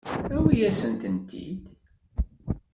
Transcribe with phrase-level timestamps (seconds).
[0.35, 1.61] Awi-asent-tent-id.